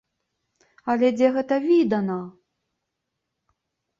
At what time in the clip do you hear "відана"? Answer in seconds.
1.67-2.17